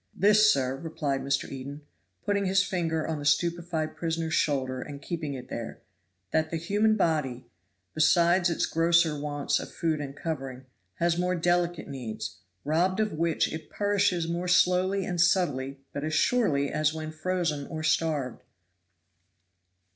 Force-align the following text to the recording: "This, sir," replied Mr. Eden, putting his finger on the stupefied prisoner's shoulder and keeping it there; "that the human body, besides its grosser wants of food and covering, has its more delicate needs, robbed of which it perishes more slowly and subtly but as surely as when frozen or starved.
"This, 0.15 0.51
sir," 0.51 0.77
replied 0.77 1.21
Mr. 1.21 1.47
Eden, 1.51 1.83
putting 2.25 2.47
his 2.47 2.63
finger 2.63 3.07
on 3.07 3.19
the 3.19 3.23
stupefied 3.23 3.95
prisoner's 3.95 4.33
shoulder 4.33 4.81
and 4.81 4.99
keeping 4.99 5.35
it 5.35 5.47
there; 5.47 5.81
"that 6.31 6.49
the 6.49 6.57
human 6.57 6.95
body, 6.97 7.45
besides 7.93 8.49
its 8.49 8.65
grosser 8.65 9.15
wants 9.19 9.59
of 9.59 9.71
food 9.71 10.01
and 10.01 10.15
covering, 10.15 10.65
has 10.95 11.13
its 11.13 11.21
more 11.21 11.35
delicate 11.35 11.87
needs, 11.87 12.37
robbed 12.65 12.99
of 12.99 13.11
which 13.13 13.53
it 13.53 13.69
perishes 13.69 14.27
more 14.27 14.47
slowly 14.47 15.05
and 15.05 15.21
subtly 15.21 15.77
but 15.93 16.03
as 16.03 16.15
surely 16.15 16.71
as 16.71 16.95
when 16.95 17.11
frozen 17.11 17.67
or 17.67 17.83
starved. 17.83 18.41